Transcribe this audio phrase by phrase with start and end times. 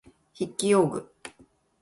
[0.35, 1.05] 筆記用具